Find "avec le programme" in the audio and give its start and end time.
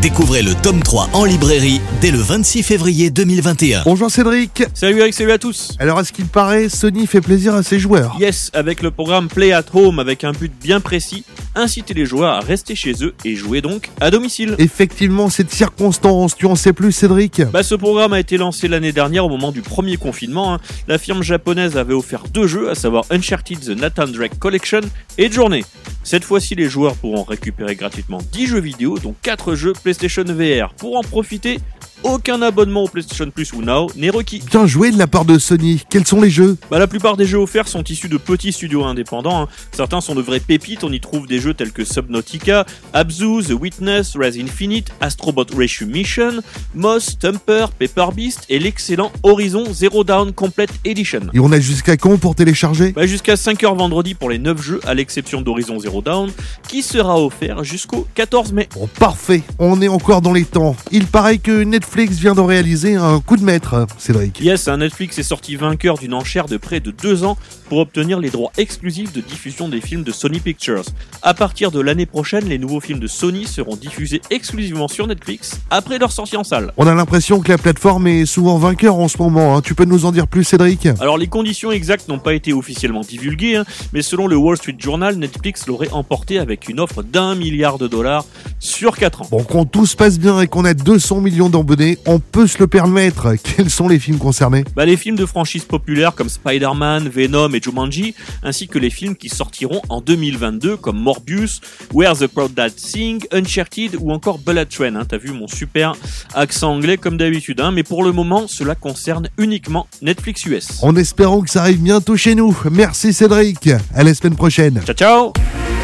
8.52-9.28